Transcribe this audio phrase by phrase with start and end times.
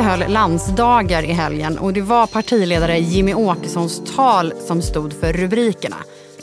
[0.00, 5.32] SD höll landsdagar i helgen och det var partiledare Jimmy Åkessons tal som stod för
[5.32, 5.96] rubrikerna.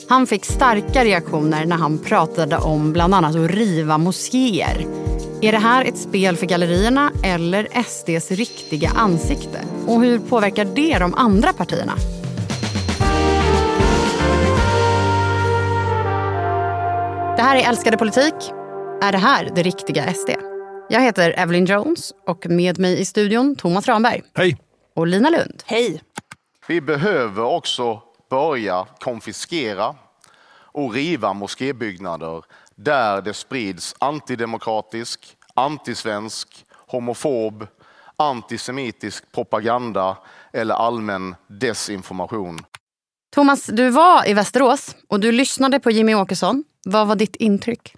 [0.10, 4.86] Han fick starka reaktioner när han pratade om bland annat att riva moskéer.
[5.42, 9.60] Är det här ett spel för gallerierna eller SDs riktiga ansikte?
[9.88, 11.94] Och hur påverkar det de andra partierna?
[17.38, 18.34] Det här är Älskade politik.
[19.02, 20.57] Är det här det riktiga SD?
[20.90, 24.22] Jag heter Evelyn Jones och med mig i studion Thomas Ramberg.
[24.34, 24.58] Hej.
[24.96, 25.64] Och Lina Lund.
[25.66, 26.02] Hej.
[26.68, 29.96] Vi behöver också börja konfiskera
[30.54, 32.44] och riva moskébyggnader
[32.76, 37.68] där det sprids antidemokratisk, antisvensk, homofob,
[38.16, 40.18] antisemitisk propaganda
[40.54, 42.60] eller allmän desinformation.
[43.36, 46.64] Thomas, du var i Västerås och du lyssnade på Jimmy Åkesson.
[46.86, 47.96] Vad var ditt intryck?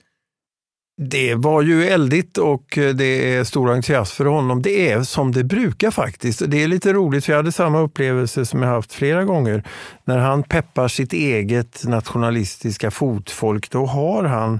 [1.01, 4.61] Det var ju eldigt och eh, det är stor entusiasm för honom.
[4.61, 6.41] Det är som det brukar faktiskt.
[6.47, 9.63] Det är lite roligt för jag hade samma upplevelse som jag haft flera gånger.
[10.03, 14.59] När han peppar sitt eget nationalistiska fotfolk, då har han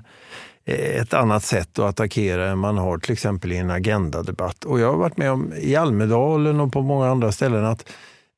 [0.65, 4.63] eh, ett annat sätt att attackera än man har till exempel i en agendadebatt.
[4.63, 7.89] Och jag har varit med om i Almedalen och på många andra ställen att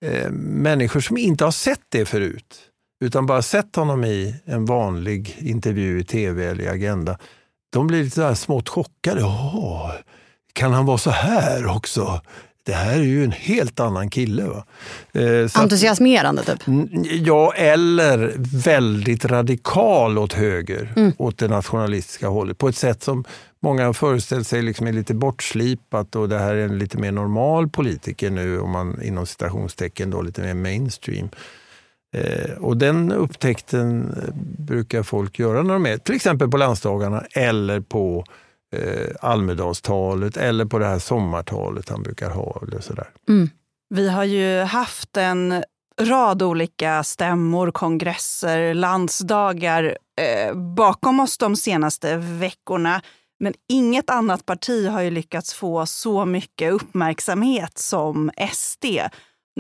[0.06, 2.60] eh, människor som inte har sett det förut,
[3.04, 7.18] utan bara sett honom i en vanlig intervju i tv eller i Agenda,
[7.72, 9.23] de blir lite där smått chockade.
[9.23, 9.91] Åh,
[10.53, 12.22] kan han vara så här också?
[12.64, 14.44] Det här är ju en helt annan kille.
[14.44, 14.66] Va?
[15.14, 16.59] Eh, Entusiasmerande typ?
[17.03, 18.33] Ja, eller
[18.64, 21.14] väldigt radikal åt höger, mm.
[21.17, 22.58] åt det nationalistiska hållet.
[22.58, 23.23] På ett sätt som
[23.59, 27.69] många föreställt sig liksom är lite bortslipat och det här är en lite mer normal
[27.69, 31.30] politiker nu, om man inom citationstecken då lite mer mainstream.
[32.14, 34.33] Eh, och den upptäckten eh,
[34.66, 38.26] brukar folk göra när de är till exempel på landsdagarna eller på
[38.76, 42.61] eh, Almedalstalet eller på det här sommartalet han brukar ha.
[42.67, 43.10] Eller sådär.
[43.30, 43.49] Mm.
[43.89, 45.64] Vi har ju haft en
[46.02, 53.02] rad olika stämmor, kongresser, landsdagar eh, bakom oss de senaste veckorna.
[53.39, 58.86] Men inget annat parti har ju lyckats få så mycket uppmärksamhet som SD.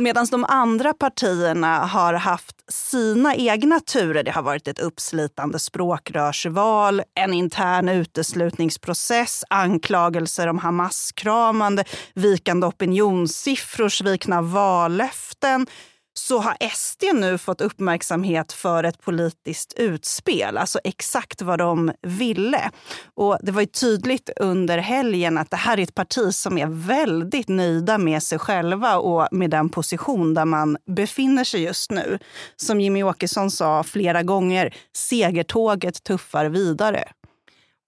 [0.01, 4.23] Medan de andra partierna har haft sina egna turer.
[4.23, 14.41] Det har varit ett uppslitande språkrörsval, en intern uteslutningsprocess, anklagelser om Hamas-kramande, vikande opinionssiffror, svikna
[14.41, 15.67] vallöften
[16.13, 22.69] så har SD nu fått uppmärksamhet för ett politiskt utspel, alltså exakt vad de ville.
[23.15, 26.67] Och det var ju tydligt under helgen att det här är ett parti som är
[26.87, 32.19] väldigt nöjda med sig själva och med den position där man befinner sig just nu.
[32.55, 37.03] Som Jimmy Åkesson sa flera gånger, segertåget tuffar vidare.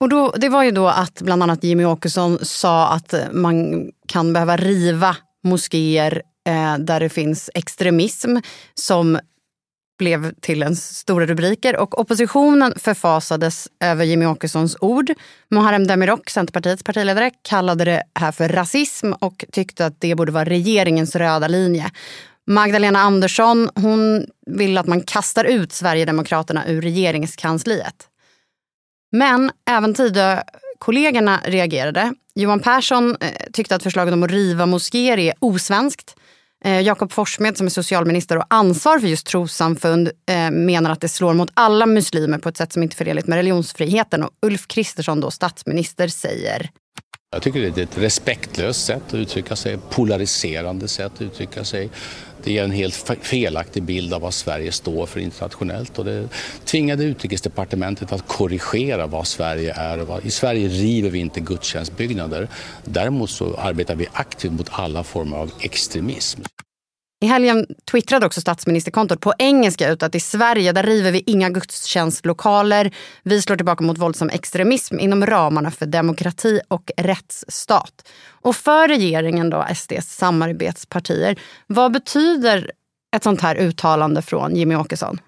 [0.00, 4.32] Och då, det var ju då att bland annat Jimmy Åkesson sa att man kan
[4.32, 8.36] behöva riva moskéer eh, där det finns extremism
[8.74, 9.18] som
[9.98, 15.10] blev till en stora rubriker och oppositionen förfasades över Jimmy Åkessons ord.
[15.50, 20.44] Muharrem Demirok, Centerpartiets partiledare, kallade det här för rasism och tyckte att det borde vara
[20.44, 21.90] regeringens röda linje.
[22.46, 28.08] Magdalena Andersson hon vill att man kastar ut Sverigedemokraterna ur regeringskansliet.
[29.12, 32.14] Men även Tidökollegorna reagerade.
[32.34, 36.16] Johan Persson eh, tyckte att förslaget om att riva moskéer är osvenskt.
[36.64, 41.08] Eh, Jakob Forssmed som är socialminister och ansvar för just trossamfund eh, menar att det
[41.08, 44.22] slår mot alla muslimer på ett sätt som inte är förenligt med religionsfriheten.
[44.22, 46.70] Och Ulf Kristersson, då, statsminister, säger
[47.34, 51.90] jag tycker det är ett respektlöst sätt att uttrycka sig, polariserande sätt att uttrycka sig.
[52.42, 56.28] Det ger en helt felaktig bild av vad Sverige står för internationellt och det
[56.64, 60.26] tvingade utrikesdepartementet att korrigera vad Sverige är.
[60.26, 62.48] I Sverige river vi inte gudstjänstbyggnader.
[62.84, 66.40] Däremot så arbetar vi aktivt mot alla former av extremism.
[67.24, 71.50] I helgen twittrade också statsministerkontot på engelska ut att i Sverige där river vi inga
[71.50, 72.94] gudstjänstlokaler.
[73.22, 78.08] Vi slår tillbaka mot våldsam extremism inom ramarna för demokrati och rättsstat.
[78.28, 82.70] Och för regeringen, då, SDs samarbetspartier, vad betyder
[83.16, 85.20] ett sånt här uttalande från Jimmy Åkesson?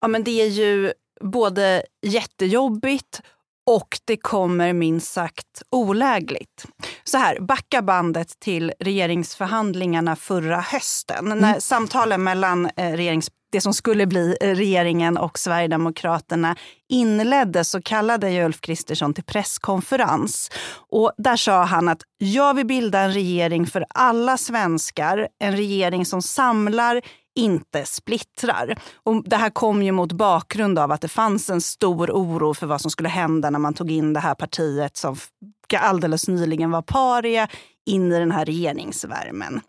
[0.00, 3.20] Ja, men det är ju både jättejobbigt
[3.66, 6.66] och det kommer minst sagt olägligt.
[7.04, 11.26] Så här, backa bandet till regeringsförhandlingarna förra hösten.
[11.26, 11.38] Mm.
[11.38, 16.56] När samtalen mellan eh, regerings, det som skulle bli eh, regeringen och Sverigedemokraterna
[16.88, 20.50] inleddes så kallade Ulf Kristersson till presskonferens.
[20.90, 25.28] Och där sa han att jag vill bilda en regering för alla svenskar.
[25.38, 27.02] En regering som samlar,
[27.40, 28.78] inte splittrar.
[28.94, 32.66] Och det här kom ju mot bakgrund av att det fanns en stor oro för
[32.66, 35.16] vad som skulle hända när man tog in det här partiet som
[35.78, 37.48] alldeles nyligen var paria
[37.86, 39.60] in i den här regeringsvärmen.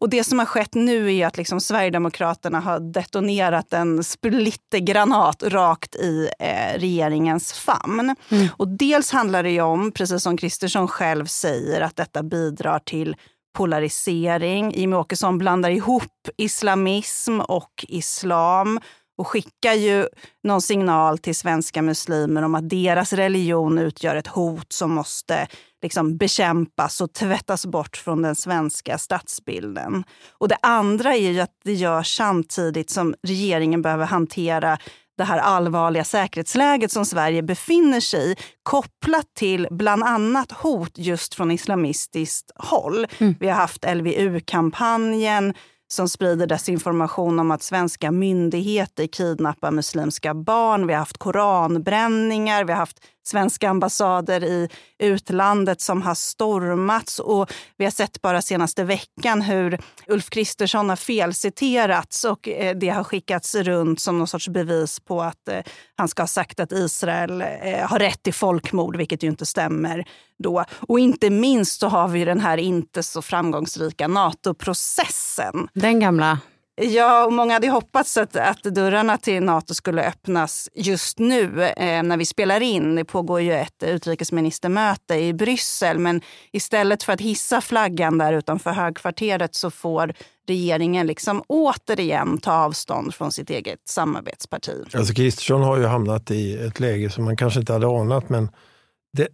[0.00, 5.94] Och det som har skett nu är att liksom Sverigedemokraterna har detonerat en splittergranat rakt
[5.94, 8.16] i eh, regeringens famn.
[8.28, 8.48] Mm.
[8.56, 13.16] Och dels handlar det om, precis som Kristersson själv säger, att detta bidrar till
[13.58, 14.72] polarisering.
[14.74, 18.80] Jimmie Åkesson blandar ihop islamism och islam
[19.18, 20.06] och skickar ju
[20.44, 25.46] någon signal till svenska muslimer om att deras religion utgör ett hot som måste
[25.82, 30.04] liksom bekämpas och tvättas bort från den svenska stadsbilden.
[30.38, 34.78] Och det andra är ju att det görs samtidigt som regeringen behöver hantera
[35.18, 41.34] det här allvarliga säkerhetsläget som Sverige befinner sig i kopplat till bland annat hot just
[41.34, 43.06] från islamistiskt håll.
[43.18, 43.34] Mm.
[43.40, 45.54] Vi har haft LVU-kampanjen
[45.88, 50.86] som sprider desinformation om att svenska myndigheter kidnappar muslimska barn.
[50.86, 57.18] Vi har haft koranbränningar, vi har haft svenska ambassader i utlandet som har stormats.
[57.18, 62.88] Och vi har sett bara senaste veckan hur Ulf Kristersson har felciterats och eh, det
[62.88, 65.60] har skickats runt som någon sorts bevis på att eh,
[65.96, 70.04] han ska ha sagt att Israel eh, har rätt till folkmord, vilket ju inte stämmer.
[70.38, 70.64] Då.
[70.88, 75.68] Och inte minst så har vi den här inte så framgångsrika NATO-processen.
[75.74, 76.38] Den gamla
[76.80, 82.02] Ja, och många hade hoppats att, att dörrarna till Nato skulle öppnas just nu eh,
[82.02, 82.94] när vi spelar in.
[82.94, 86.20] Det pågår ju ett utrikesministermöte i Bryssel men
[86.52, 90.12] istället för att hissa flaggan där utanför högkvarteret så får
[90.48, 94.84] regeringen liksom återigen ta avstånd från sitt eget samarbetsparti.
[94.94, 98.48] Alltså Kristersson har ju hamnat i ett läge som man kanske inte hade anat men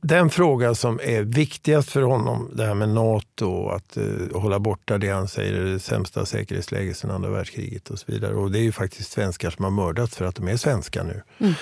[0.02, 4.58] den fråga som är viktigast för honom, det här med Nato och att uh, hålla
[4.58, 8.34] borta det han säger är det sämsta säkerhetsläget sedan andra världskriget och så vidare.
[8.34, 11.22] Och det är ju faktiskt svenskar som har mördats för att de är svenskar nu.
[11.38, 11.54] Mm.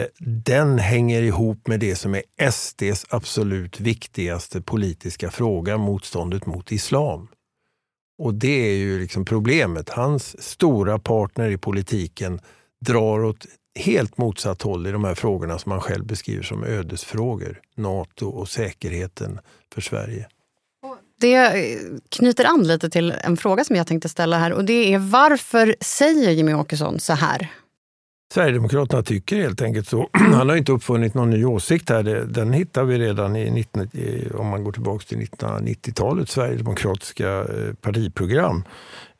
[0.00, 6.72] Uh, den hänger ihop med det som är SDs absolut viktigaste politiska fråga, motståndet mot
[6.72, 7.28] islam.
[8.18, 9.88] Och det är ju liksom problemet.
[9.88, 12.40] Hans stora partner i politiken
[12.80, 17.60] drar åt helt motsatt håll i de här frågorna som han själv beskriver som ödesfrågor.
[17.74, 19.40] Nato och säkerheten
[19.74, 20.28] för Sverige.
[21.20, 21.52] Det
[22.08, 25.76] knyter an lite till en fråga som jag tänkte ställa här och det är varför
[25.80, 27.50] säger Jimmy Åkesson så här?
[28.34, 30.08] Sverigedemokraterna tycker helt enkelt så.
[30.12, 32.02] Han har inte uppfunnit någon ny åsikt här.
[32.26, 33.88] Den hittar vi redan i, 19,
[34.34, 38.64] om man går tillbaka till 1990-talets sverigedemokratiska eh, partiprogram.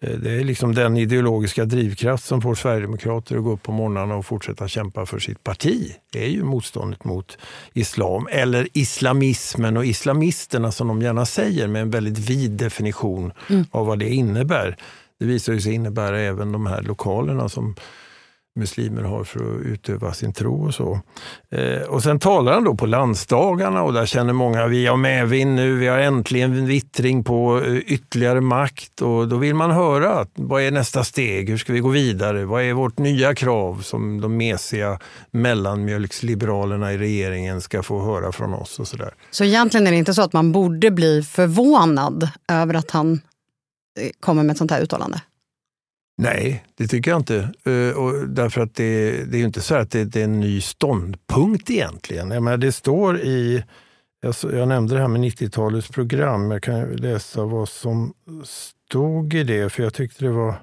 [0.01, 4.15] Eh, det är liksom den ideologiska drivkraft som får sverigedemokrater att gå upp på morgnarna
[4.15, 5.93] och fortsätta kämpa för sitt parti.
[6.13, 7.39] Det är ju motståndet mot
[7.75, 13.65] islam, eller islamismen och islamisterna som de gärna säger med en väldigt vid definition mm.
[13.71, 14.77] av vad det innebär.
[15.19, 17.75] Det visar sig innebära även de här lokalerna som
[18.57, 21.01] muslimer har för att utöva sin tro och så.
[21.51, 25.55] Eh, och sen talar han då på landsdagarna och där känner många vi har medvind
[25.55, 30.63] nu, vi har äntligen vittring på eh, ytterligare makt och då vill man höra vad
[30.63, 34.37] är nästa steg, hur ska vi gå vidare, vad är vårt nya krav som de
[34.37, 34.99] mesiga
[35.31, 39.15] mellanmjölksliberalerna i regeringen ska få höra från oss och sådär.
[39.31, 43.13] Så egentligen är det inte så att man borde bli förvånad över att han
[44.01, 45.21] eh, kommer med ett sånt här uttalande?
[46.19, 47.53] Nej, det tycker jag inte.
[47.67, 50.41] Uh, och därför att det, det är ju inte så att det, det, är en
[50.41, 52.31] ny ståndpunkt egentligen.
[52.31, 53.65] Jag menar, det står i,
[54.21, 59.45] jag, jag nämnde det här med 90-talets program, jag kan läsa vad som stod i
[59.45, 60.55] det, för jag tyckte det var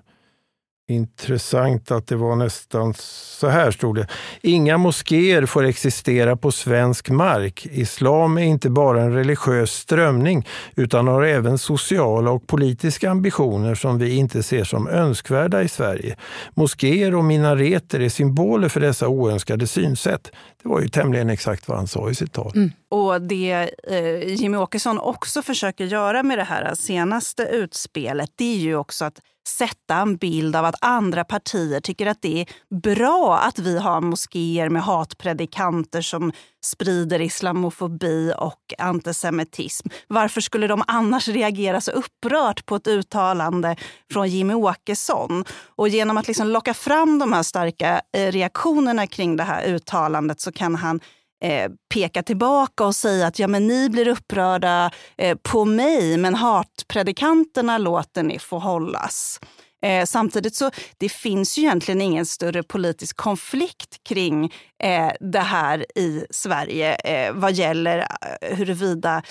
[0.87, 4.07] Intressant att det var nästan så här stod det.
[4.41, 7.65] Inga moskéer får existera på svensk mark.
[7.71, 13.97] Islam är inte bara en religiös strömning utan har även sociala och politiska ambitioner som
[13.97, 16.17] vi inte ser som önskvärda i Sverige.
[16.55, 20.31] Moskéer och minareter är symboler för dessa oönskade synsätt.
[20.63, 22.51] Det var ju tämligen exakt vad han sa i sitt tal.
[22.55, 22.71] Mm.
[22.89, 28.57] Och det eh, Jimmy Åkesson också försöker göra med det här senaste utspelet, det är
[28.57, 33.37] ju också att sätta en bild av att andra partier tycker att det är bra
[33.37, 36.31] att vi har moskéer med hatpredikanter som
[36.63, 39.89] sprider islamofobi och antisemitism.
[40.07, 43.75] Varför skulle de annars reagera så upprört på ett uttalande
[44.11, 45.45] från Jimmy Åkesson?
[45.75, 50.41] Och genom att liksom locka fram de här starka eh, reaktionerna kring det här uttalandet
[50.41, 50.99] så kan han
[51.43, 56.35] eh, peka tillbaka och säga att ja, men ni blir upprörda eh, på mig men
[56.35, 59.39] hatpredikanterna låter ni få hållas.
[59.83, 65.85] Eh, samtidigt så det finns ju egentligen ingen större politisk konflikt kring eh, det här
[65.95, 69.21] i Sverige eh, vad gäller eh, huruvida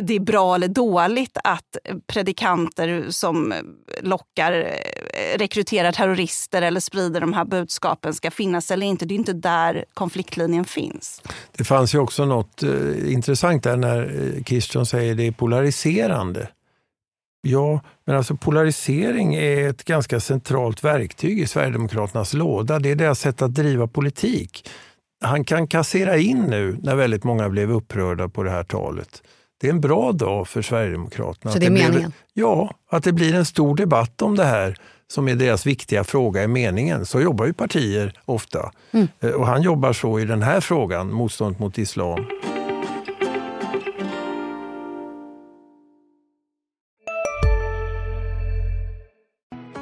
[0.00, 3.54] det är bra eller dåligt att predikanter som
[4.02, 9.04] lockar, eh, rekryterar terrorister eller sprider de här budskapen ska finnas eller inte.
[9.04, 11.22] Det är inte där konfliktlinjen finns.
[11.56, 15.32] Det fanns ju också något eh, intressant där när eh, Kirsten Kristian säger det är
[15.32, 16.48] polariserande.
[17.42, 22.78] Ja, men alltså polarisering är ett ganska centralt verktyg i Sverigedemokraternas låda.
[22.78, 24.68] Det är deras sätt att driva politik.
[25.24, 29.22] Han kan kassera in nu när väldigt många blev upprörda på det här talet.
[29.60, 31.52] Det är en bra dag för Sverigedemokraterna.
[31.52, 31.92] Så det är meningen?
[31.94, 34.76] Blev, ja, att det blir en stor debatt om det här
[35.08, 37.06] som är deras viktiga fråga i meningen.
[37.06, 38.70] Så jobbar ju partier ofta.
[38.92, 39.08] Mm.
[39.20, 42.26] Eh, och han jobbar så i den här frågan, motstånd mot islam.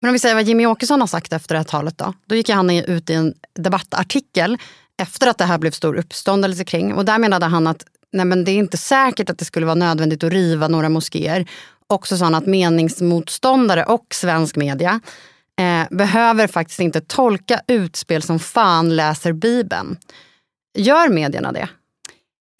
[0.00, 2.12] Men om vi säger vad Jimmy Åkesson har sagt efter det här talet då.
[2.26, 4.58] Då gick han ut i en debattartikel
[5.02, 6.94] efter att det här blev stor uppståndelse kring.
[6.94, 9.74] Och där menade han att nej men det är inte säkert att det skulle vara
[9.74, 11.50] nödvändigt att riva några moskéer.
[11.86, 15.00] Också sa han att meningsmotståndare och svensk media
[15.60, 19.96] eh, behöver faktiskt inte tolka utspel som fan läser Bibeln.
[20.78, 21.68] Gör medierna det?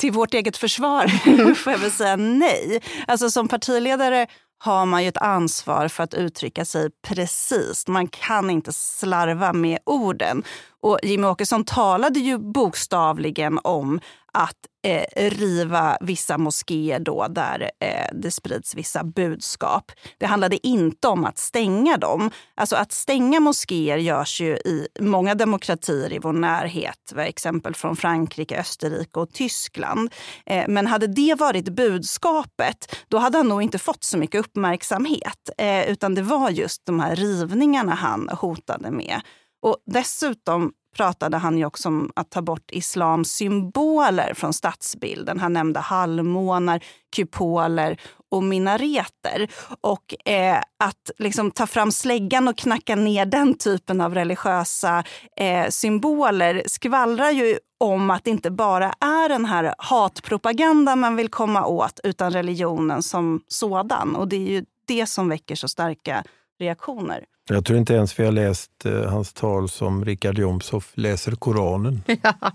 [0.00, 1.08] Till vårt eget försvar
[1.54, 2.80] får jag väl säga nej.
[3.06, 4.26] Alltså som partiledare
[4.58, 7.88] har man ju ett ansvar för att uttrycka sig precis.
[7.88, 10.42] Man kan inte slarva med orden.
[10.82, 14.00] Och Jimmy Åkesson talade ju bokstavligen om
[14.32, 19.92] att eh, riva vissa moskéer då där eh, det sprids vissa budskap.
[20.18, 22.30] Det handlade inte om att stänga dem.
[22.54, 27.12] Alltså att stänga moskéer görs ju i många demokratier i vår närhet.
[27.16, 30.14] Exempel från Frankrike, Österrike och Tyskland.
[30.46, 35.50] Eh, men hade det varit budskapet, då hade han nog inte fått så mycket uppmärksamhet.
[35.58, 39.20] Eh, utan det var just de här rivningarna han hotade med.
[39.62, 45.40] Och dessutom pratade han ju också om att ta bort islams symboler från stadsbilden.
[45.40, 46.84] Han nämnde halvmånar,
[47.16, 48.00] kupoler
[48.30, 49.48] och minareter.
[49.80, 55.04] Och eh, att liksom ta fram släggan och knacka ner den typen av religiösa
[55.36, 61.28] eh, symboler skvallrar ju om att det inte bara är den här hatpropagandan man vill
[61.28, 64.16] komma åt utan religionen som sådan.
[64.16, 66.24] Och det är ju det som väcker så starka
[66.58, 67.24] reaktioner.
[67.48, 72.02] Jag tror inte ens vi har läst eh, hans tal som Richard Jomshof läser Koranen.
[72.22, 72.52] Ja.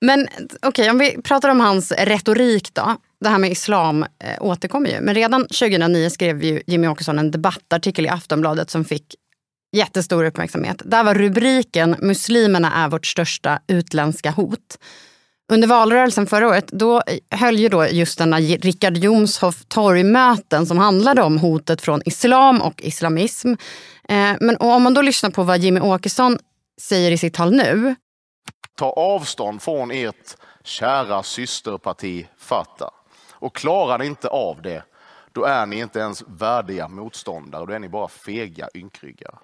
[0.00, 0.28] Men
[0.62, 2.96] okej, okay, om vi pratar om hans retorik då.
[3.20, 4.08] Det här med islam eh,
[4.40, 5.00] återkommer ju.
[5.00, 9.14] Men redan 2009 skrev ju Jimmy Åkesson en debattartikel i Aftonbladet som fick
[9.76, 10.82] jättestor uppmärksamhet.
[10.84, 14.78] Där var rubriken “Muslimerna är vårt största utländska hot”.
[15.52, 21.22] Under valrörelsen förra året då höll ju då just denna Richard Jomshof torgmöten som handlade
[21.22, 23.48] om hotet från islam och islamism.
[24.08, 26.38] Eh, men om man då lyssnar på vad Jimmy Åkesson
[26.80, 27.94] säger i sitt tal nu.
[28.76, 32.90] Ta avstånd från ert kära systerparti Fatah.
[33.32, 34.82] Och klarar ni inte av det,
[35.32, 39.38] då är ni inte ens värdiga motståndare, då är ni bara fega ynkryggar.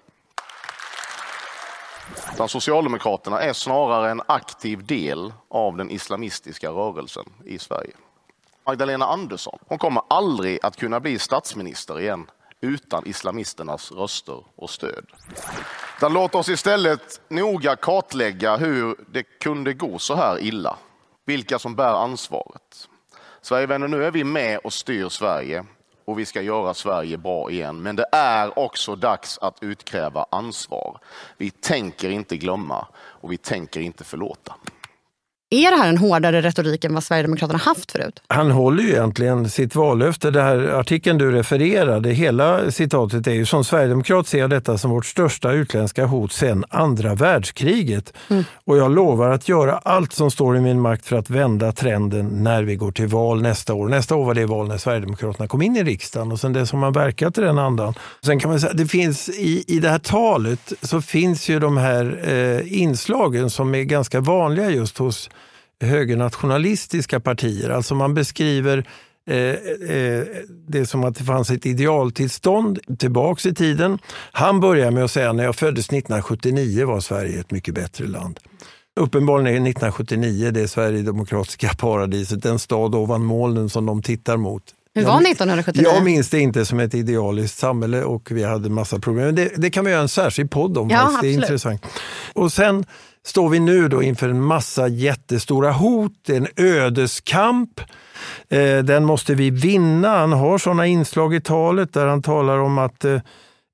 [2.33, 7.91] Utan Socialdemokraterna är snarare en aktiv del av den islamistiska rörelsen i Sverige.
[8.65, 12.29] Magdalena Andersson hon kommer aldrig att kunna bli statsminister igen
[12.61, 15.05] utan islamisternas röster och stöd.
[15.97, 20.77] Utan låt oss istället noga kartlägga hur det kunde gå så här illa.
[21.25, 22.87] Vilka som bär ansvaret.
[23.41, 25.65] Sverigevänner, nu är vi med och styr Sverige
[26.11, 27.81] och vi ska göra Sverige bra igen.
[27.81, 30.99] Men det är också dags att utkräva ansvar.
[31.37, 34.55] Vi tänker inte glömma och vi tänker inte förlåta.
[35.53, 38.21] Är det här en hårdare retorik än vad Sverigedemokraterna haft förut?
[38.27, 40.31] Han håller ju egentligen sitt vallöfte.
[40.31, 44.91] Det här artikeln du refererade, hela citatet är ju som sverigedemokrat ser jag detta som
[44.91, 48.13] vårt största utländska hot sedan andra världskriget.
[48.29, 48.43] Mm.
[48.65, 52.43] Och jag lovar att göra allt som står i min makt för att vända trenden
[52.43, 53.87] när vi går till val nästa år.
[53.87, 56.79] Nästa år var det val när Sverigedemokraterna kom in i riksdagen och sen dess har
[56.79, 57.93] man verkat i den andan.
[58.25, 61.77] Sen kan man säga, det finns i, i det här talet så finns ju de
[61.77, 65.29] här eh, inslagen som är ganska vanliga just hos
[65.85, 67.69] högernationalistiska partier.
[67.69, 68.85] Alltså man beskriver
[69.29, 70.23] eh, eh,
[70.67, 73.99] det som att det fanns ett idealtillstånd tillbaks i tiden.
[74.31, 78.39] Han börjar med att säga när jag föddes 1979 var Sverige ett mycket bättre land.
[78.99, 84.63] Uppenbarligen är 1979 det Sverigedemokratiska paradiset, den stad ovan molnen som de tittar mot.
[84.93, 85.87] Hur var 1979?
[85.93, 89.35] Jag minns det inte som ett idealiskt samhälle och vi hade massa problem.
[89.35, 90.89] Det, det kan vi göra en särskild podd om.
[90.89, 91.85] Ja, det är intressant.
[92.33, 92.85] Och sen
[93.25, 97.79] står vi nu då inför en massa jättestora hot, en ödeskamp.
[98.49, 100.17] Eh, den måste vi vinna.
[100.17, 103.13] Han har sådana inslag i talet där han talar om att eh,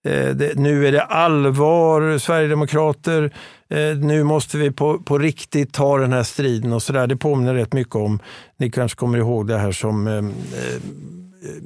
[0.08, 3.34] eh, det, nu är det allvar, Sverigedemokrater.
[3.70, 7.08] Eh, nu måste vi på, på riktigt ta den här striden och sådär.
[7.08, 8.20] Det påminner rätt mycket om,
[8.58, 10.82] ni kanske kommer ihåg det här som eh, eh,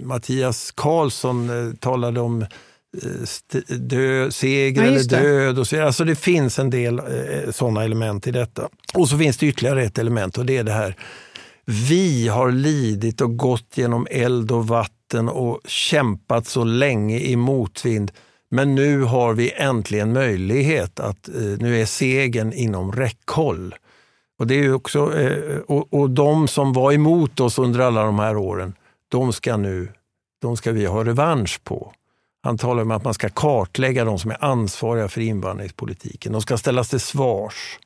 [0.04, 2.46] Mattias Karlsson talade om
[3.68, 5.60] dö, seger ja, eller död.
[5.60, 8.70] Och så, alltså det finns en del eh, sådana element i detta.
[8.94, 10.96] Och så finns det ytterligare ett element och det är det här.
[11.66, 18.12] Vi har lidit och gått genom eld och vatten och kämpat så länge i motvind.
[18.50, 23.76] Men nu har vi äntligen möjlighet att, eh, nu är segern inom räckhåll.
[24.40, 28.20] Och, det är också, eh, och, och de som var emot oss under alla de
[28.20, 28.74] här åren,
[29.10, 29.90] de ska nu
[30.42, 31.94] de ska vi ha revansch på.
[32.44, 36.32] Han talar om att man ska kartlägga de som är ansvariga för invandringspolitiken.
[36.32, 37.80] De ska ställas till svars.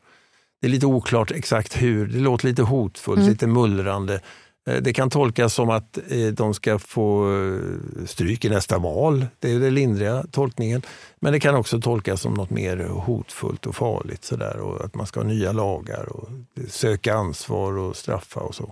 [0.62, 3.30] Det är lite oklart exakt hur, det låter lite hotfullt, mm.
[3.30, 4.22] lite mullrande.
[4.66, 9.26] Eh, det kan tolkas som att eh, de ska få eh, stryk i nästa val.
[9.40, 10.82] Det är den lindriga tolkningen.
[11.20, 14.26] Men det kan också tolkas som något mer hotfullt och farligt.
[14.26, 16.30] Sådär, och att man ska ha nya lagar och
[16.70, 18.72] söka ansvar och straffa och så.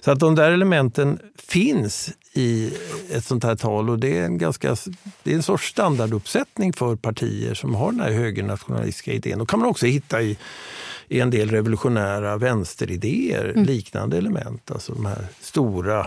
[0.00, 2.72] Så att de där elementen finns i
[3.10, 4.76] ett sånt här tal och det är en, ganska,
[5.22, 9.38] det är en sorts standarduppsättning för partier som har den här högernationalistiska idén.
[9.38, 10.38] Då kan man också hitta i
[11.14, 13.64] i en del revolutionära vänsteridéer mm.
[13.64, 14.70] liknande element.
[14.70, 16.06] Alltså de här stora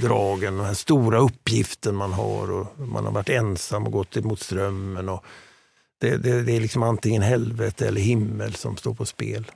[0.00, 4.40] dragen, den här stora uppgiften man har och man har varit ensam och gått emot
[4.40, 5.08] strömmen.
[5.08, 5.24] Och
[6.00, 9.50] det, det, det är liksom antingen helvete eller himmel som står på spel.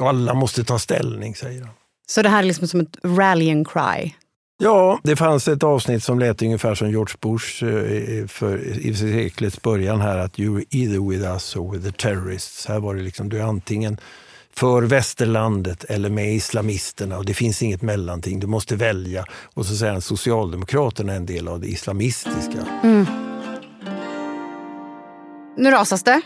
[0.00, 1.74] Och alla måste ta ställning, säger han.
[2.06, 4.14] Så det här är liksom som ett rallying cry?
[4.58, 9.62] Ja, det fanns ett avsnitt som lät ungefär som George Bush eh, för, i seklets
[9.62, 12.66] början här att you either with us or with the terrorists.
[12.66, 13.98] Här var det liksom, du är antingen
[14.54, 18.40] för västerlandet eller med islamisterna och det finns inget mellanting.
[18.40, 19.24] Du måste välja.
[19.54, 22.66] Och så säger han Socialdemokraterna är en del av det islamistiska.
[22.82, 23.06] Mm.
[25.56, 26.20] Nu rasas det.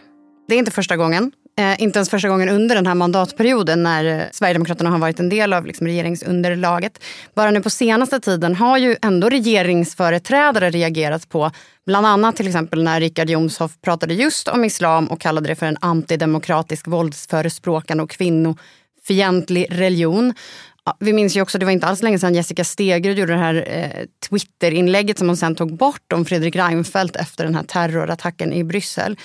[0.49, 1.33] Det är inte första gången.
[1.59, 5.29] Eh, inte ens första gången under den här mandatperioden när eh, Sverigedemokraterna har varit en
[5.29, 7.03] del av liksom, regeringsunderlaget.
[7.35, 11.51] Bara nu på senaste tiden har ju ändå regeringsföreträdare reagerat på
[11.87, 15.67] bland annat till exempel när Richard Jomshof pratade just om islam och kallade det för
[15.67, 20.35] en antidemokratisk våldsförespråkande och kvinnofientlig religion.
[20.99, 23.65] Vi minns ju också, det var inte alls länge sedan Jessica Stegrud gjorde det här
[23.69, 28.65] eh, Twitter-inlägget som hon sen tog bort om Fredrik Reinfeldt efter den här terrorattacken i
[28.65, 29.17] Bryssel.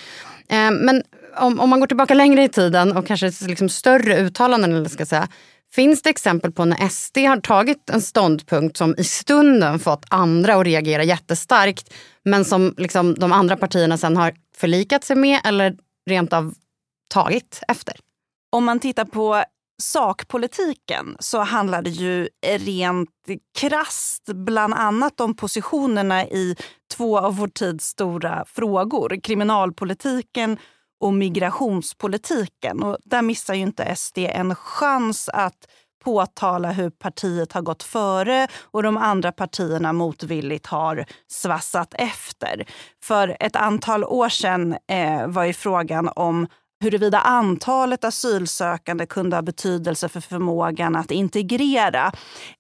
[0.50, 1.04] Eh, men
[1.38, 5.06] om, om man går tillbaka längre i tiden och kanske liksom större uttalanden, eller ska
[5.06, 5.28] säga,
[5.72, 10.56] finns det exempel på när SD har tagit en ståndpunkt som i stunden fått andra
[10.56, 15.76] att reagera jättestarkt men som liksom de andra partierna sen har förlikat sig med eller
[16.10, 16.54] rent av
[17.14, 17.96] tagit efter?
[18.52, 19.44] Om man tittar på
[19.82, 23.10] sakpolitiken så handlar det ju rent
[23.60, 26.56] krast bland annat om positionerna i
[26.94, 29.20] två av vår tids stora frågor.
[29.24, 30.58] Kriminalpolitiken
[31.02, 32.84] och migrationspolitiken.
[32.84, 35.68] Och där missar ju inte SD en chans att
[36.04, 42.66] påtala hur partiet har gått före och de andra partierna motvilligt har svassat efter.
[43.04, 46.48] För ett antal år sedan eh, var ju frågan om
[46.82, 52.12] huruvida antalet asylsökande kunde ha betydelse för förmågan att integrera.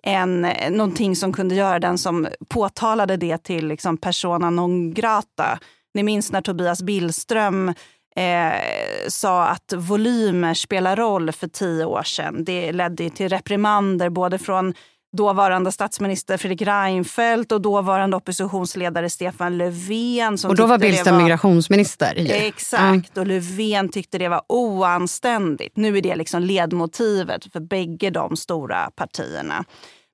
[0.03, 5.59] En, eh, någonting som kunde göra den som påtalade det till liksom persona non grata.
[5.93, 7.73] Ni minns när Tobias Billström
[8.15, 12.43] eh, sa att volymer spelar roll för tio år sedan.
[12.43, 14.73] Det ledde till reprimander både från
[15.17, 20.37] dåvarande statsminister Fredrik Reinfeldt och dåvarande oppositionsledare Stefan Löfven.
[20.47, 21.23] och då var Billström var...
[21.23, 22.13] migrationsminister.
[22.31, 25.77] Exakt, och Löfven tyckte det var oanständigt.
[25.77, 29.65] Nu är det liksom ledmotivet för bägge de stora partierna.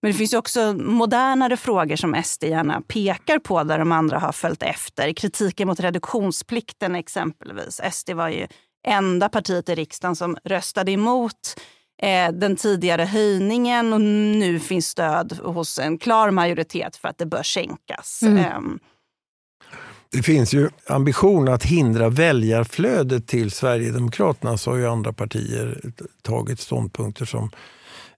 [0.02, 4.32] Men det finns också modernare frågor som SD gärna pekar på där de andra har
[4.32, 5.14] följt efter.
[5.14, 7.82] Kritiken mot reduktionsplikten exempelvis.
[7.92, 8.48] SD var ju
[8.88, 11.60] enda partiet i riksdagen som röstade emot
[12.02, 17.26] eh, den tidigare höjningen och nu finns stöd hos en klar majoritet för att det
[17.26, 18.20] bör sänkas.
[18.24, 18.38] Mm.
[18.38, 18.60] Eh,
[20.12, 25.82] det finns ju ambition att hindra väljarflödet till Sverigedemokraterna så har ju andra partier
[26.22, 27.50] tagit ståndpunkter som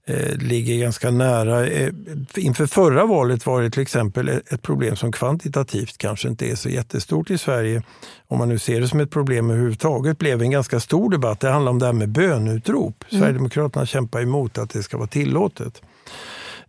[0.09, 1.67] Eh, ligger ganska nära.
[1.67, 1.93] Eh,
[2.35, 6.69] inför förra valet var det till exempel ett problem som kvantitativt kanske inte är så
[6.69, 7.83] jättestort i Sverige.
[8.27, 11.39] Om man nu ser det som ett problem överhuvudtaget blev en ganska stor debatt.
[11.39, 13.03] Det handlar om det här med bönutrop.
[13.09, 13.21] Mm.
[13.21, 15.81] Sverigedemokraterna kämpar emot att det ska vara tillåtet.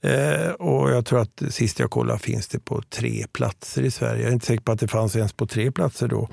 [0.03, 4.23] Eh, och jag tror att sist jag kollade finns det på tre platser i Sverige.
[4.23, 6.29] Jag är inte säker på att det fanns ens på tre platser då.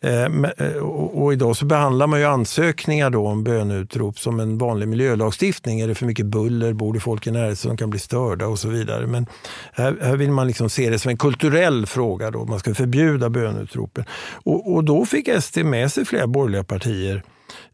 [0.00, 4.40] Eh, men, eh, och, och, idag så behandlar man ju ansökningar då om bönutrop som
[4.40, 5.80] en vanlig miljölagstiftning.
[5.80, 6.72] Är det för mycket buller?
[6.72, 9.06] Bor det folk i närheten som kan bli störda och så vidare?
[9.06, 9.26] Men
[9.72, 12.30] här, här vill man liksom se det som en kulturell fråga.
[12.30, 12.44] Då.
[12.44, 14.04] Man ska förbjuda bönutropen.
[14.32, 17.22] Och, och då fick SD med sig flera borgerliga partier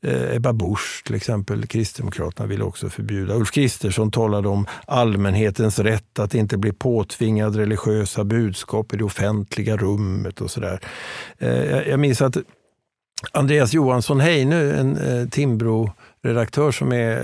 [0.00, 3.34] Eh, Ebba Busch till exempel, Kristdemokraterna ville också förbjuda.
[3.34, 9.76] Ulf Kristersson talade om allmänhetens rätt att inte bli påtvingad religiösa budskap i det offentliga
[9.76, 10.80] rummet och sådär.
[11.38, 12.36] Eh, jag minns att
[13.32, 17.16] Andreas Johansson Heine, en eh, Timbro-redaktör som är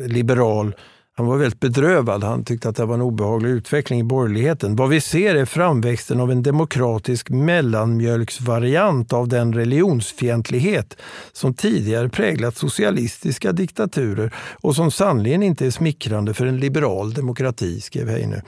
[0.00, 0.74] eh, liberal,
[1.18, 2.24] han var väldigt bedrövad.
[2.24, 4.76] Han tyckte att det var en obehaglig utveckling i borgerligheten.
[4.76, 10.96] Vad vi ser är framväxten av en demokratisk mellanmjölksvariant av den religionsfientlighet
[11.32, 17.80] som tidigare präglat socialistiska diktaturer och som sannerligen inte är smickrande för en liberal demokrati,
[17.80, 18.42] skrev Heine.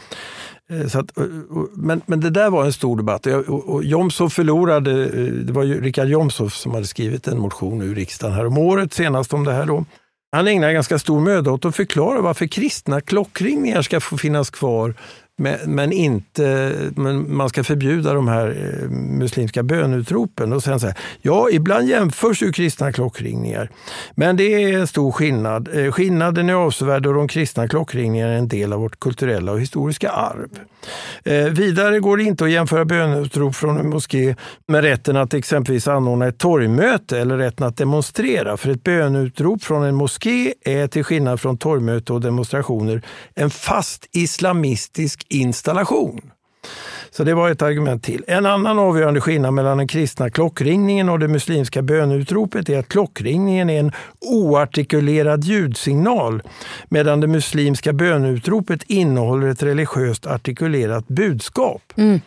[0.71, 1.11] Eh, så att,
[1.75, 3.27] men, men det där var en stor debatt.
[3.27, 7.83] Och, och Jomshof förlorade, eh, det var ju Richard Jomshof som hade skrivit en motion
[7.83, 9.67] i riksdagen här om året senast om det här.
[9.67, 9.85] Då.
[10.33, 14.95] Han ägnar ganska stor möda åt att förklara varför kristna klockringningar ska få finnas kvar
[15.66, 20.53] men, inte, men man ska förbjuda de här eh, muslimska bönutropen.
[20.53, 23.70] Och sen så här, ja, ibland jämförs ju kristna klockringningar,
[24.14, 25.68] men det är en stor skillnad.
[25.72, 29.61] Eh, skillnaden är avsevärd och de kristna klockringningarna är en del av vårt kulturella och
[29.61, 30.48] historiska arv.
[31.24, 34.35] Eh, vidare går det inte att jämföra bönutrop från en moské
[34.66, 38.57] med rätten att exempelvis anordna ett torgmöte eller rätten att demonstrera.
[38.57, 43.03] För ett bönutrop från en moské är till skillnad från torgmöte och demonstrationer
[43.35, 46.31] en fast islamistisk installation.
[47.11, 48.25] Så det var ett argument till.
[48.27, 53.71] En annan avgörande skillnad mellan den kristna klockringningen och det muslimska bönutropet är att klockringningen
[53.71, 56.43] är en oartikulerad ljudsignal
[56.88, 61.83] medan det muslimska bönutropet innehåller ett religiöst artikulerat budskap.
[61.97, 62.21] Mm.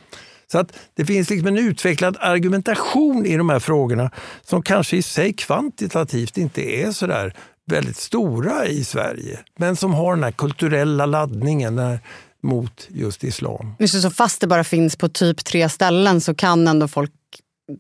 [0.52, 4.12] Så att det finns liksom en utvecklad argumentation i de här frågorna
[4.42, 7.34] som kanske i sig kvantitativt inte är så där
[7.66, 12.00] väldigt stora i Sverige, men som har den här kulturella laddningen, den här
[12.44, 13.76] mot just islam.
[13.80, 17.12] Just så fast det bara finns på typ tre ställen så kan ändå folk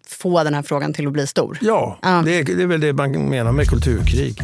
[0.07, 1.57] få den här frågan till att bli stor?
[1.61, 2.21] Ja, ja.
[2.25, 4.37] Det, är, det är väl det man menar med kulturkrig.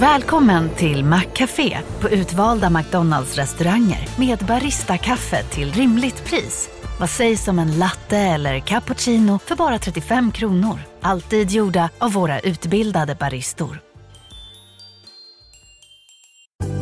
[0.00, 6.77] Välkommen till Maccafé på utvalda McDonalds restauranger med Baristakaffe till rimligt pris.
[7.00, 10.78] Vad sägs om en latte eller cappuccino för bara 35 kronor?
[11.00, 13.80] Alltid gjorda av våra utbildade baristor.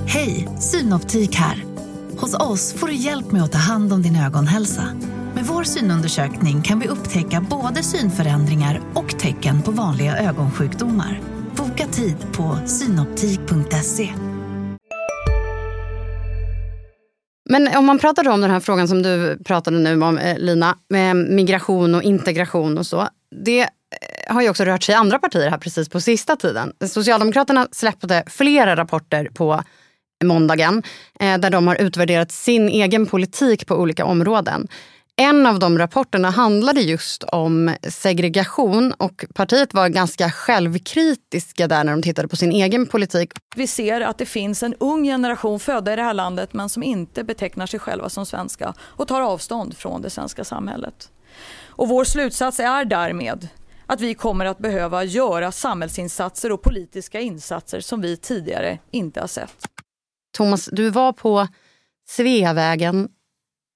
[0.07, 1.65] Hej, Synoptik här.
[2.19, 4.85] Hos oss får du hjälp med att ta hand om din ögonhälsa.
[5.35, 11.21] Med vår synundersökning kan vi upptäcka både synförändringar och tecken på vanliga ögonsjukdomar.
[11.57, 14.13] Boka tid på synoptik.se.
[17.49, 20.79] Men om man pratar om den här frågan som du pratade nu om eh, Lina,
[20.89, 23.09] med migration och integration och så.
[23.45, 23.69] Det eh,
[24.35, 26.73] har ju också rört sig i andra partier här precis på sista tiden.
[26.87, 29.63] Socialdemokraterna släppte flera rapporter på
[30.25, 30.83] måndagen
[31.21, 34.69] eh, där de har utvärderat sin egen politik på olika områden.
[35.19, 41.93] En av de rapporterna handlade just om segregation och partiet var ganska självkritiska där när
[41.93, 43.33] de tittade på sin egen politik.
[43.57, 46.83] Vi ser att det finns en ung generation födda i det här landet men som
[46.83, 51.11] inte betecknar sig själva som svenska och tar avstånd från det svenska samhället.
[51.67, 53.49] Och vår slutsats är därmed
[53.87, 59.29] att vi kommer att behöva göra samhällsinsatser och politiska insatser som vi tidigare inte har
[59.29, 59.67] sett.
[60.37, 61.49] Thomas, du var på
[62.09, 63.09] Sveavägen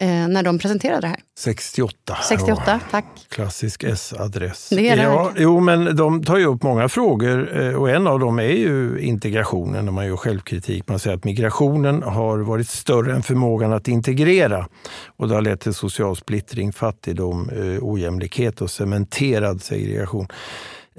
[0.06, 1.16] när de presenterade det här?
[1.38, 2.16] 68.
[2.28, 3.04] 68, Ja, tack.
[3.28, 4.68] klassisk S-adress.
[4.68, 5.32] Det är det ja.
[5.36, 8.98] Jo, men de tar ju upp många frågor eh, och en av dem är ju
[9.00, 10.88] integrationen när man gör självkritik.
[10.88, 14.68] Man säger att migrationen har varit större än förmågan att integrera
[15.16, 20.26] och det har lett till social splittring, fattigdom, eh, ojämlikhet och cementerad segregation.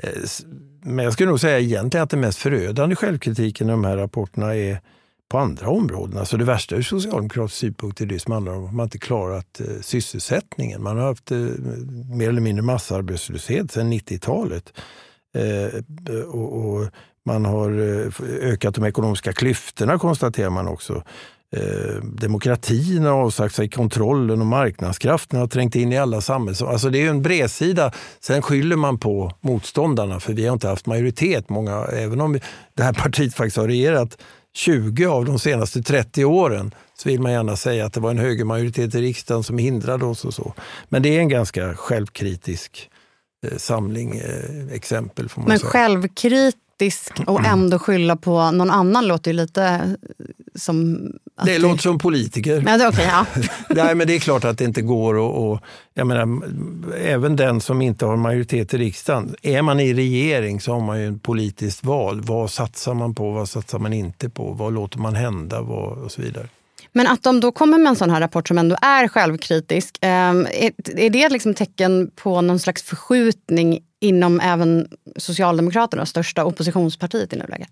[0.04, 0.10] Eh,
[0.84, 4.56] Men jag skulle nog säga egentligen att det mest förödande självkritiken i de här rapporterna
[4.56, 4.80] är
[5.32, 6.18] på andra områden.
[6.18, 9.60] Alltså det värsta ur socialdemokratisk synpunkt är det som handlar om att man inte klarat
[9.60, 10.84] eh, sysselsättningen.
[10.84, 11.38] Man har haft eh,
[12.16, 14.74] mer eller mindre massarbetslöshet sedan 90-talet.
[15.36, 15.82] Eh,
[16.20, 16.88] och, och
[17.26, 21.04] man har eh, ökat de ekonomiska klyftorna konstaterar man också.
[21.56, 26.62] Eh, demokratin har avsagt sig kontrollen och marknadskrafterna har trängt in i alla samhälls...
[26.62, 27.92] Alltså det är en bredsida.
[28.20, 31.50] Sen skyller man på motståndarna för vi har inte haft majoritet.
[31.50, 32.40] Många, även om
[32.74, 34.18] det här partiet faktiskt har regerat
[34.56, 38.18] 20 av de senaste 30 åren så vill man gärna säga att det var en
[38.18, 40.54] högermajoritet i riksdagen som hindrade oss och så.
[40.90, 42.90] Men det är en ganska självkritisk
[43.48, 45.70] eh, samling eh, exempel får man Men säga.
[45.70, 46.58] självkritisk
[47.28, 51.08] och ändå skylla på någon annan låter ju lite eh, som...
[51.46, 52.64] Det låter som politiker.
[52.68, 53.26] Ja, det, okay, ja.
[53.70, 55.60] Nej, men det är klart att det inte går och, och
[55.94, 56.42] jag menar,
[56.98, 59.36] även den som inte har majoritet i riksdagen.
[59.42, 62.22] Är man i regering så har man ju ett politiskt val.
[62.22, 63.32] Vad satsar man på?
[63.32, 64.52] Vad satsar man inte på?
[64.52, 65.62] Vad låter man hända?
[65.62, 66.48] Vad, och så vidare.
[66.94, 70.10] Men att de då kommer med en sån här rapport som ändå är självkritisk, eh,
[70.10, 77.36] är, är det liksom tecken på någon slags förskjutning inom även Socialdemokraterna, största oppositionspartiet i
[77.36, 77.70] nuläget?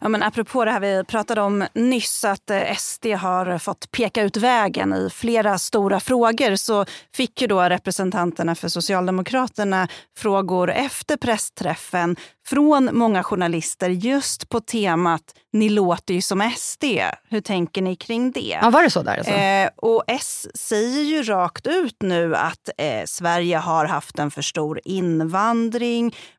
[0.00, 4.22] Ja, men apropå det här vi pratade om nyss, att eh, SD har fått peka
[4.22, 9.88] ut vägen i flera stora frågor, så fick ju då representanterna för Socialdemokraterna
[10.18, 12.16] frågor efter pressträffen
[12.48, 16.84] från många journalister just på temat “Ni låter ju som SD”.
[17.28, 18.58] Hur tänker ni kring det?
[18.62, 19.32] Ja, var det så där alltså?
[19.32, 24.42] Eh, och S säger ju rakt ut nu att eh, Sverige har haft en för
[24.42, 25.67] stor invandring.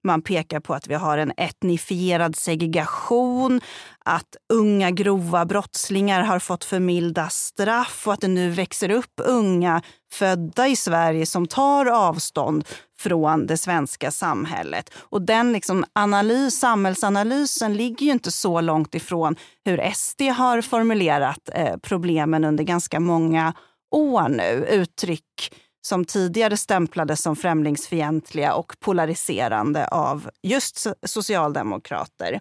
[0.01, 3.61] Man pekar på att vi har en etnifierad segregation,
[4.05, 9.13] att unga grova brottslingar har fått för milda straff och att det nu växer upp
[9.25, 12.67] unga födda i Sverige som tar avstånd
[12.99, 14.89] från det svenska samhället.
[14.95, 21.49] Och den liksom analys, samhällsanalysen ligger ju inte så långt ifrån hur SD har formulerat
[21.53, 23.53] eh, problemen under ganska många
[23.91, 24.65] år nu.
[24.69, 32.39] Uttryck som tidigare stämplades som främlingsfientliga och polariserande av just socialdemokrater.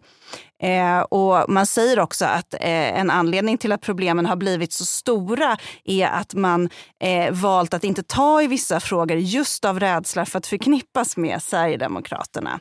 [0.62, 4.84] Eh, och man säger också att eh, en anledning till att problemen har blivit så
[4.84, 6.68] stora är att man
[7.00, 11.42] eh, valt att inte ta i vissa frågor just av rädsla för att förknippas med
[11.42, 12.60] Sverigedemokraterna.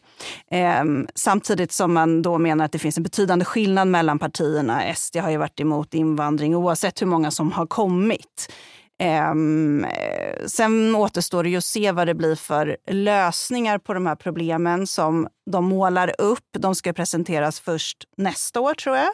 [0.52, 0.84] Eh,
[1.16, 4.96] samtidigt som man då menar att det finns en betydande skillnad mellan partierna.
[4.96, 8.50] SD har ju varit emot invandring oavsett hur många som har kommit.
[9.00, 14.06] Ehm, eh, sen återstår det ju att se vad det blir för lösningar på de
[14.06, 16.46] här problemen som de målar upp.
[16.58, 19.10] De ska presenteras först nästa år, tror jag.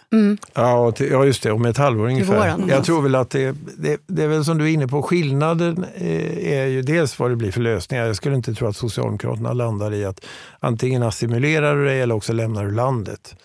[0.53, 1.51] Ja, till, ja, just det.
[1.51, 2.55] Om ett halvår ungefär.
[2.67, 5.03] Jag tror väl att det, det, det är väl som du är inne på.
[5.03, 8.05] Skillnaden eh, är ju dels vad det blir för lösningar.
[8.05, 10.25] Jag skulle inte tro att Socialdemokraterna landar i att
[10.59, 13.35] antingen assimilerar du dig eller också lämnar du landet.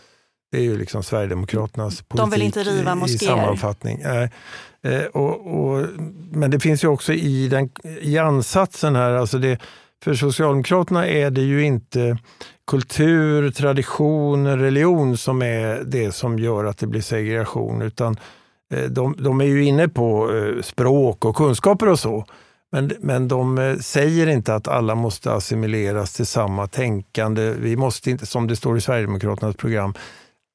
[0.53, 3.29] Det är ju liksom Sverigedemokraternas politik De vill inte riva i- i moskéer.
[3.31, 4.01] sammanfattning.
[4.01, 5.87] Eh, och, och,
[6.33, 9.59] men det finns ju också i, den, i ansatsen här, alltså det,
[10.05, 12.19] för Socialdemokraterna är det ju inte
[12.67, 18.17] kultur, tradition, religion som är det som gör att det blir segregation, utan
[18.75, 22.25] eh, de, de är ju inne på eh, språk och kunskaper och så.
[22.73, 27.55] Men, men de eh, säger inte att alla måste assimileras till samma tänkande.
[27.59, 29.95] Vi måste inte, som det står i Sverigedemokraternas program,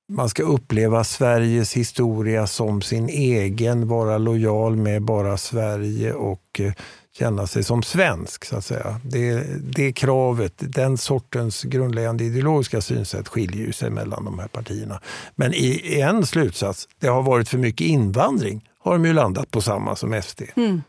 [0.09, 6.73] man ska uppleva Sveriges historia som sin egen, vara lojal med bara Sverige och eh,
[7.17, 8.45] känna sig som svensk.
[8.45, 8.99] så att säga.
[9.03, 9.43] Det,
[9.77, 15.01] det kravet, den sortens grundläggande ideologiska synsätt skiljer ju sig mellan de här partierna.
[15.35, 19.51] Men i, i en slutsats, det har varit för mycket invandring, har de ju landat
[19.51, 20.41] på samma som SD.
[20.55, 20.81] Mm.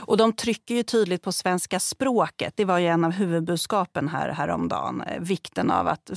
[0.00, 2.52] Och de trycker ju tydligt på svenska språket.
[2.56, 5.00] Det var ju en av huvudbudskapen här häromdagen.
[5.00, 6.10] Eh, vikten av att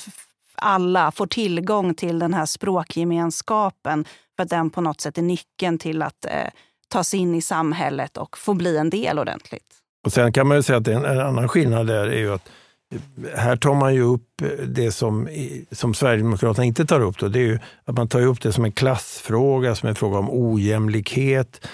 [0.61, 5.77] alla får tillgång till den här språkgemenskapen för att den på något sätt är nyckeln
[5.77, 6.49] till att eh,
[6.87, 9.73] ta sig in i samhället och få bli en del ordentligt.
[10.05, 12.49] Och Sen kan man ju säga att en, en annan skillnad där är ju att
[12.93, 15.29] eh, här tar man ju upp eh, det som,
[15.71, 17.17] som Sverigedemokraterna inte tar upp.
[17.19, 17.27] Då.
[17.27, 20.29] Det är ju att man tar upp det som en klassfråga, som en fråga om
[20.31, 21.67] ojämlikhet.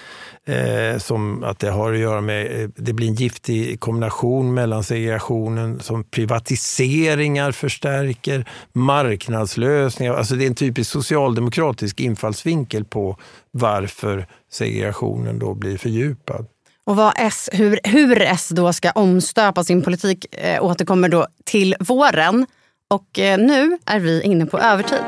[0.46, 4.84] Eh, som att det har att göra med, eh, det blir en giftig kombination mellan
[4.84, 10.14] segregationen som privatiseringar förstärker, marknadslösningar.
[10.14, 13.16] Alltså det är en typisk socialdemokratisk infallsvinkel på
[13.50, 16.46] varför segregationen då blir fördjupad.
[16.86, 21.76] Och vad S, hur, hur S då ska omstöpa sin politik eh, återkommer då till
[21.80, 22.46] våren.
[22.90, 25.04] Och eh, nu är vi inne på övertid.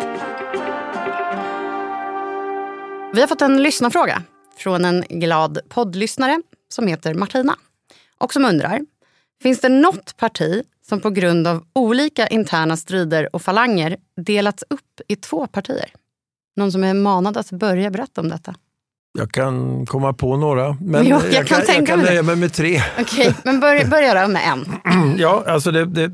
[3.14, 4.22] Vi har fått en lyssnarfråga
[4.56, 7.56] från en glad poddlyssnare som heter Martina
[8.18, 8.80] och som undrar
[9.42, 15.00] Finns det något parti som på grund av olika interna strider och falanger delats upp
[15.08, 15.90] i två partier?
[16.56, 18.54] Någon som är manad att börja berätta om detta?
[19.18, 22.36] Jag kan komma på några, men Jo, jag jag, kan tänka jag kan nöja mig
[22.36, 22.82] med tre.
[23.00, 24.66] Okej, men börja, börja då med en.
[25.18, 26.10] Ja, alltså det, det,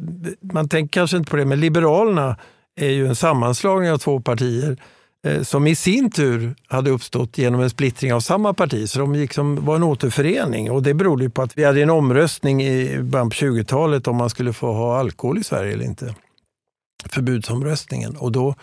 [0.53, 2.37] man tänker kanske inte på det, men Liberalerna
[2.77, 4.77] är ju en sammanslagning av två partier
[5.43, 8.89] som i sin tur hade uppstått genom en splittring av samma parti.
[8.89, 11.91] Så de gick som, var en återförening och det berodde på att vi hade en
[11.91, 16.15] omröstning i början på 20-talet om man skulle få ha alkohol i Sverige eller inte.
[17.11, 18.17] Förbudsomröstningen.
[18.17, 18.55] Och då,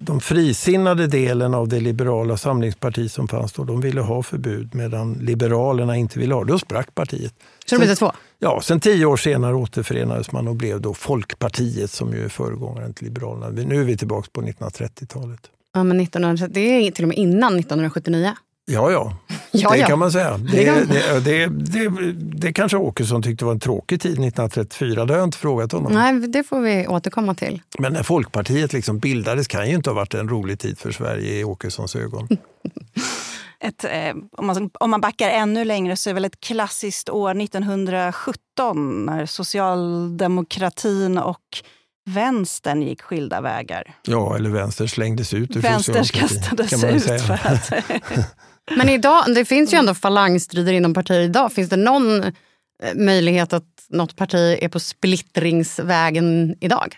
[0.00, 5.12] de frisinnade delen av det liberala samlingsparti som fanns då, de ville ha förbud medan
[5.12, 6.52] liberalerna inte ville ha det.
[6.52, 7.34] Då sprack partiet.
[7.66, 8.12] Så det blev det två?
[8.38, 12.94] Ja, sen tio år senare återförenades man och blev då Folkpartiet som ju är föregångaren
[12.94, 13.48] till Liberalerna.
[13.48, 15.40] Nu är vi tillbaka på 1930-talet.
[15.74, 18.32] Ja, men 1900, det är till och med innan 1979.
[18.70, 19.16] Ja, ja,
[19.50, 19.86] Ja, det ja.
[19.86, 20.38] kan man säga.
[20.38, 25.04] Det Det, kan- det, det, det, det kanske Åkesson tyckte var en tråkig tid 1934,
[25.04, 25.92] det har jag inte frågat honom.
[25.92, 27.62] Nej, det får vi återkomma till.
[27.78, 31.38] Men när Folkpartiet liksom bildades kan ju inte ha varit en rolig tid för Sverige
[31.40, 32.28] i Åkessons ögon.
[33.60, 37.40] Ett, eh, om, man, om man backar ännu längre så är väl ett klassiskt år
[37.42, 41.42] 1917 när socialdemokratin och
[42.08, 43.94] vänstern gick skilda vägar.
[44.02, 47.18] Ja, eller vänster slängdes ut ur Vänster kastades kan man väl ut säga.
[47.18, 47.72] för att...
[48.76, 51.52] Men idag, det finns ju ändå falangstrider inom partier idag.
[51.52, 52.32] Finns det någon eh,
[52.94, 56.96] möjlighet att något parti är på splittringsvägen idag?